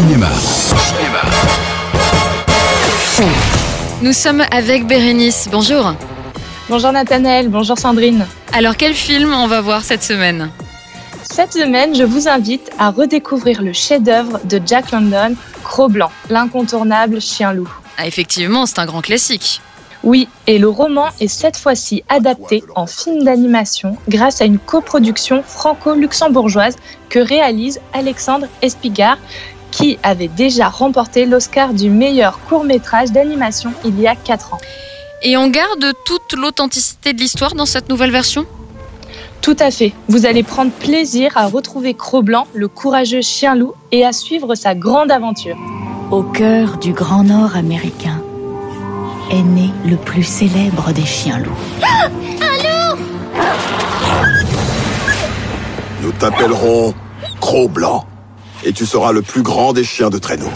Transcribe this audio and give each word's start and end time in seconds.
Cinéma. 0.00 0.28
Nous 4.00 4.14
sommes 4.14 4.42
avec 4.50 4.86
Bérénice. 4.86 5.50
Bonjour. 5.52 5.92
Bonjour 6.70 6.90
Nathanaël, 6.90 7.50
bonjour 7.50 7.78
Sandrine. 7.78 8.26
Alors 8.54 8.78
quel 8.78 8.94
film 8.94 9.34
on 9.34 9.46
va 9.46 9.60
voir 9.60 9.84
cette 9.84 10.02
semaine? 10.02 10.48
Cette 11.30 11.52
semaine, 11.52 11.94
je 11.94 12.04
vous 12.04 12.28
invite 12.28 12.70
à 12.78 12.88
redécouvrir 12.90 13.60
le 13.60 13.74
chef-d'œuvre 13.74 14.40
de 14.44 14.58
Jack 14.64 14.90
London, 14.90 15.34
Cro-Blanc, 15.64 16.10
l'incontournable 16.30 17.20
chien-loup. 17.20 17.70
Ah, 17.98 18.06
effectivement, 18.06 18.64
c'est 18.64 18.78
un 18.78 18.86
grand 18.86 19.02
classique. 19.02 19.60
Oui, 20.02 20.30
et 20.46 20.58
le 20.58 20.68
roman 20.70 21.08
est 21.20 21.28
cette 21.28 21.58
fois-ci 21.58 22.04
adapté 22.08 22.64
en 22.74 22.86
film 22.86 23.22
d'animation 23.22 23.98
grâce 24.08 24.40
à 24.40 24.46
une 24.46 24.58
coproduction 24.58 25.42
franco-luxembourgeoise 25.42 26.76
que 27.10 27.18
réalise 27.18 27.80
Alexandre 27.92 28.46
Espigard, 28.62 29.18
qui 29.70 29.98
avait 30.02 30.28
déjà 30.28 30.68
remporté 30.68 31.26
l'Oscar 31.26 31.74
du 31.74 31.90
meilleur 31.90 32.40
court-métrage 32.48 33.12
d'animation 33.12 33.72
il 33.84 34.00
y 34.00 34.06
a 34.06 34.14
4 34.14 34.54
ans. 34.54 34.58
Et 35.22 35.36
on 35.36 35.48
garde 35.48 35.92
toute 36.04 36.32
l'authenticité 36.32 37.12
de 37.12 37.18
l'histoire 37.18 37.54
dans 37.54 37.66
cette 37.66 37.88
nouvelle 37.88 38.10
version? 38.10 38.46
Tout 39.42 39.56
à 39.58 39.70
fait. 39.70 39.92
Vous 40.08 40.26
allez 40.26 40.42
prendre 40.42 40.70
plaisir 40.70 41.36
à 41.36 41.46
retrouver 41.46 41.94
Cro-Blanc, 41.94 42.46
le 42.54 42.68
courageux 42.68 43.22
chien-loup, 43.22 43.74
et 43.92 44.04
à 44.04 44.12
suivre 44.12 44.54
sa 44.54 44.74
grande 44.74 45.10
aventure. 45.10 45.56
Au 46.10 46.22
cœur 46.22 46.76
du 46.78 46.92
Grand 46.92 47.24
Nord 47.24 47.56
américain 47.56 48.22
est 49.30 49.42
né 49.42 49.70
le 49.86 49.96
plus 49.96 50.24
célèbre 50.24 50.92
des 50.92 51.04
chiens-loups. 51.04 51.50
Nous 56.02 56.12
t'appellerons 56.12 56.94
Cro-Blanc. 57.40 58.06
Et 58.64 58.72
tu 58.72 58.84
seras 58.84 59.12
le 59.12 59.22
plus 59.22 59.42
grand 59.42 59.72
des 59.72 59.84
chiens 59.84 60.10
de 60.10 60.18
traîneau. 60.18 60.50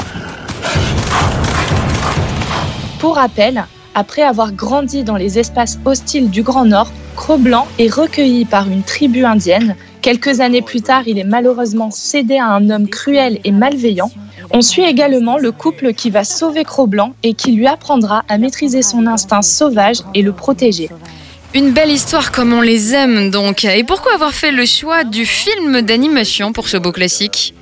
Pour 2.99 3.17
rappel, 3.17 3.65
après 3.95 4.23
avoir 4.23 4.53
grandi 4.53 5.05
dans 5.05 5.17
les 5.17 5.39
espaces 5.39 5.79
hostiles 5.85 6.31
du 6.31 6.43
Grand 6.43 6.65
Nord, 6.65 6.91
Cro-Blanc 7.17 7.67
est 7.79 7.93
recueilli 7.93 8.45
par 8.45 8.69
une 8.69 8.83
tribu 8.83 9.25
indienne. 9.25 9.77
Quelques 10.03 10.41
années 10.41 10.63
plus 10.63 10.83
tard, 10.83 11.03
il 11.07 11.19
est 11.19 11.25
malheureusement 11.25 11.91
cédé 11.91 12.37
à 12.37 12.49
un 12.49 12.69
homme 12.71 12.89
cruel 12.89 13.39
et 13.45 13.53
malveillant. 13.53 14.11
On 14.51 14.61
suit 14.61 14.85
également 14.85 15.39
le 15.39 15.53
couple 15.53 15.95
qui 15.95 16.11
va 16.11 16.25
sauver 16.25 16.65
Cro-Blanc 16.65 17.15
et 17.23 17.35
qui 17.35 17.53
lui 17.53 17.67
apprendra 17.67 18.23
à 18.29 18.37
maîtriser 18.37 18.83
son 18.83 19.07
instinct 19.07 19.43
sauvage 19.43 19.99
et 20.15 20.23
le 20.23 20.33
protéger. 20.33 20.91
Une 21.55 21.71
belle 21.71 21.91
histoire 21.91 22.33
comme 22.33 22.53
on 22.53 22.61
les 22.61 22.95
aime 22.95 23.31
donc. 23.31 23.65
Et 23.65 23.85
pourquoi 23.85 24.15
avoir 24.15 24.35
fait 24.35 24.51
le 24.51 24.67
choix 24.67 25.05
du 25.05 25.25
film 25.25 25.83
d'animation 25.83 26.53
pour 26.53 26.69
ce 26.69 26.77
beau 26.77 26.93
classique? 26.93 27.55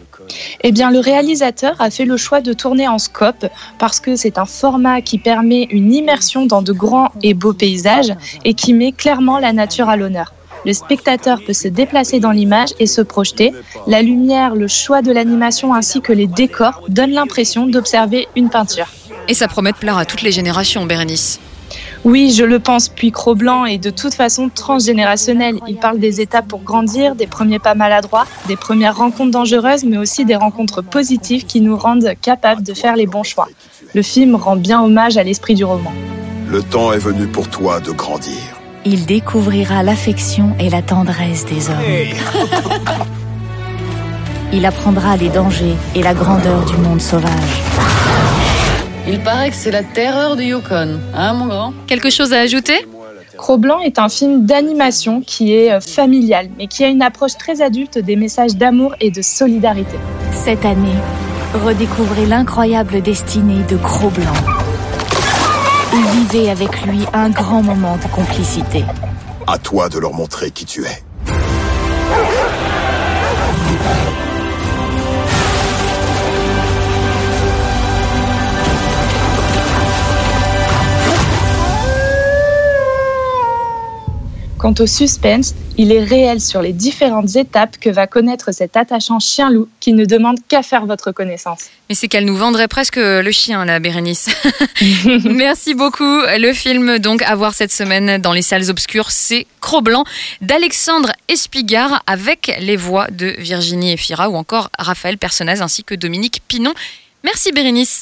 Eh 0.63 0.73
bien, 0.73 0.91
le 0.91 0.99
réalisateur 0.99 1.75
a 1.79 1.91
fait 1.91 2.05
le 2.05 2.17
choix 2.17 2.41
de 2.41 2.53
tourner 2.53 2.89
en 2.89 2.99
scope 2.99 3.47
parce 3.79 4.01
que 4.01 4.17
c'est 4.17 4.39
un 4.39 4.47
format 4.47 5.01
qui 5.01 5.19
permet 5.19 5.65
une 5.71 5.93
immersion 5.93 6.47
dans 6.47 6.63
de 6.63 6.73
grands 6.73 7.11
et 7.23 7.35
beaux 7.35 7.53
paysages 7.53 8.15
et 8.45 8.55
qui 8.55 8.73
met 8.73 8.93
clairement 8.93 9.39
la 9.39 9.53
nature 9.53 9.89
à 9.89 9.97
l'honneur. 9.97 10.33
Le 10.65 10.73
spectateur 10.73 11.41
peut 11.45 11.53
se 11.53 11.67
déplacer 11.67 12.21
dans 12.21 12.31
l'image 12.31 12.71
et 12.79 12.87
se 12.87 13.01
projeter. 13.01 13.53
La 13.87 14.01
lumière, 14.01 14.55
le 14.55 14.69
choix 14.69 15.03
de 15.03 15.11
l'animation 15.11 15.75
ainsi 15.75 16.01
que 16.01 16.13
les 16.13 16.29
décors 16.29 16.83
donnent 16.89 17.13
l'impression 17.13 17.67
d'observer 17.67 18.29
une 18.37 18.49
peinture. 18.49 18.87
Et 19.29 19.35
ça 19.35 19.49
promet 19.49 19.73
de 19.73 19.77
plaire 19.77 19.97
à 19.97 20.05
toutes 20.05 20.23
les 20.23 20.33
générations, 20.33 20.87
Bérénice. 20.87 21.41
Oui, 22.05 22.33
je 22.37 22.45
le 22.45 22.59
pense. 22.59 22.89
Puis 22.89 23.13
Cro-Blanc 23.13 23.65
est 23.65 23.79
de 23.79 23.91
toute 23.91 24.15
façon 24.15 24.51
transgénérationnel. 24.53 25.61
Il 25.69 25.77
parle 25.77 25.99
des 25.99 26.21
étapes 26.21 26.49
pour 26.49 26.63
grandir, 26.63 27.15
des 27.15 27.29
premiers 27.29 27.61
pas 27.61 27.75
maladroits, 27.75 28.27
des 28.49 28.57
premières 28.57 28.97
rencontres 28.97 29.31
dangereuses, 29.31 29.85
mais 29.85 29.99
aussi 29.99 30.25
des 30.25 30.35
rencontres 30.35 30.83
positives 30.83 31.47
qui 31.47 31.61
nous 31.61 31.77
rendent 31.77 32.13
capables 32.21 32.63
de 32.63 32.75
faire 32.75 32.97
les 32.97 33.07
bons 33.07 33.23
choix. 33.23 33.49
Le 33.95 34.03
film 34.03 34.35
rend 34.35 34.57
bien 34.57 34.83
hommage 34.83 35.17
à 35.17 35.23
l'esprit 35.23 35.55
du 35.55 35.65
roman. 35.65 35.93
Le 36.49 36.63
temps 36.63 36.93
est 36.93 36.99
venu 36.99 37.27
pour 37.27 37.49
toi 37.49 37.79
de 37.79 37.93
grandir. 37.93 38.37
Il 38.85 39.07
découvrira 39.07 39.85
l'affection 39.85 40.57
et 40.59 40.71
la 40.71 40.83
tendresse 40.83 41.47
des 41.47 41.69
hommes. 41.69 43.07
Il 44.53 44.67
apprendra 44.67 45.17
les 45.17 45.29
dangers 45.29 45.77
et 45.95 46.03
la 46.03 46.15
grandeur 46.15 46.65
du 46.65 46.77
monde 46.77 47.01
sauvage. 47.01 47.63
Il 49.09 49.19
paraît 49.21 49.51
que 49.51 49.57
c'est 49.57 49.73
la 49.73 49.83
terreur 49.83 50.37
du 50.37 50.45
Yukon, 50.45 51.01
hein 51.15 51.33
mon 51.35 51.47
grand? 51.47 51.73
Quelque 51.87 52.09
chose 52.09 52.33
à 52.33 52.41
ajouter? 52.41 52.87
Cro-Blanc 53.37 53.81
est 53.81 53.99
un 53.99 54.09
film 54.09 54.47
d'animation 54.47 55.21
qui 55.21 55.53
est 55.53 55.73
euh, 55.73 55.81
familial, 55.81 56.49
mais 56.57 56.69
qui 56.69 56.85
a 56.85 56.89
une 56.89 57.03
approche 57.03 57.37
très 57.37 57.61
adulte 57.63 57.99
des 57.99 58.15
messages 58.15 58.55
d'amour 58.55 58.95
et 59.01 59.11
de 59.11 59.21
solidarité. 59.21 59.97
Cette 60.33 60.65
année, 60.65 60.95
redécouvrez 61.65 62.27
l'incroyable 62.27 63.03
destinée 63.03 63.65
de 63.69 63.77
Cro-Blanc. 63.77 64.33
Et 65.95 66.19
vivez 66.19 66.51
avec 66.51 66.83
lui 66.83 67.01
un 67.13 67.31
grand 67.31 67.63
moment 67.63 67.97
de 67.97 68.07
complicité. 68.15 68.85
À 69.49 69.59
toi 69.59 69.89
de 69.89 69.99
leur 69.99 70.13
montrer 70.13 70.53
qui 70.53 70.65
tu 70.65 70.85
es. 70.85 71.03
Quant 84.63 84.75
au 84.79 84.87
suspense, 84.87 85.57
il 85.77 85.91
est 85.91 86.05
réel 86.05 86.41
sur 86.41 86.63
les 86.63 86.73
différentes 86.73 87.35
étapes 87.35 87.79
que 87.81 87.91
va 87.91 88.07
connaître 88.07 88.53
cet 88.53 88.77
attachant 88.77 89.19
chien-loup 89.19 89.69
qui 89.81 89.93
ne 89.93 90.05
demande 90.05 90.39
qu'à 90.47 90.63
faire 90.63 90.87
votre 90.87 91.11
connaissance. 91.11 91.65
Mais 91.89 91.97
c'est 91.97 92.07
qu'elle 92.07 92.27
nous 92.27 92.37
vendrait 92.37 92.69
presque 92.69 92.95
le 92.95 93.31
chien, 93.33 93.65
la 93.65 93.81
Bérénice. 93.81 94.29
Merci 95.25 95.75
beaucoup. 95.75 96.21
Le 96.39 96.53
film, 96.53 97.01
donc, 97.01 97.23
à 97.23 97.35
voir 97.35 97.55
cette 97.55 97.73
semaine 97.73 98.23
dans 98.23 98.33
les 98.33 98.43
salles 98.43 98.71
obscures, 98.71 99.11
c'est 99.11 99.49
Cro-Blanc 99.61 100.05
d'Alexandre 100.43 101.11
Espigard 101.27 102.05
avec 102.07 102.57
les 102.61 102.77
voix 102.77 103.09
de 103.11 103.35
Virginie 103.39 103.91
Efira 103.91 104.31
ou 104.31 104.37
encore 104.37 104.71
Raphaël 104.79 105.19
Personnaz 105.19 105.61
ainsi 105.61 105.83
que 105.83 105.97
Dominique 105.97 106.41
Pinon. 106.47 106.73
Merci 107.25 107.51
Bérénice. 107.51 108.01